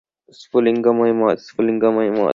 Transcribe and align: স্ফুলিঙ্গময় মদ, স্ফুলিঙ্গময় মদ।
স্ফুলিঙ্গময় 0.33 1.13
মদ, 1.13 1.37
স্ফুলিঙ্গময় 1.47 2.11
মদ। 2.11 2.29